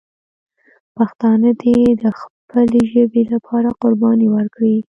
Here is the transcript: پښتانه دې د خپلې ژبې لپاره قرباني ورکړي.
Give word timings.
پښتانه 0.95 1.49
دې 1.61 1.79
د 2.01 2.03
خپلې 2.19 2.81
ژبې 2.91 3.23
لپاره 3.33 3.69
قرباني 3.81 4.27
ورکړي. 4.35 4.75